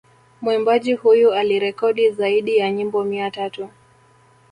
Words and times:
Mwimbaji 0.41 0.93
huyu 0.93 1.33
alirekodi 1.33 2.11
zaidi 2.11 2.57
ya 2.57 2.71
nyimbo 2.71 3.03
mia 3.03 3.31
tatu 3.31 3.69